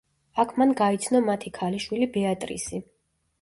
აქ 0.43 0.53
მან 0.61 0.71
გაიცნო 0.79 1.21
მათი 1.27 1.51
ქალიშვილი 1.59 2.09
ბეატრისი. 2.17 2.83